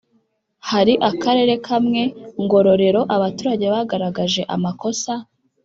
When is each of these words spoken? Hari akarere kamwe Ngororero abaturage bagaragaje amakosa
Hari 0.69 0.93
akarere 1.09 1.53
kamwe 1.67 2.01
Ngororero 2.43 3.01
abaturage 3.15 3.65
bagaragaje 3.73 4.41
amakosa 4.55 5.13